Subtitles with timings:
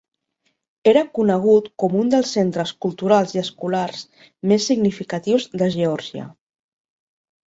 [0.91, 4.01] Era conegut com un dels centres culturals i escolars
[4.53, 6.25] més significatius de Georgia.